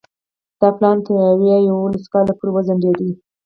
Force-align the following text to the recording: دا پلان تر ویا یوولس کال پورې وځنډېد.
دا 0.59 0.69
پلان 0.77 0.97
تر 1.05 1.11
ویا 1.39 1.57
یوولس 1.69 2.05
کال 2.13 2.25
پورې 2.37 2.51
وځنډېد. 2.53 2.99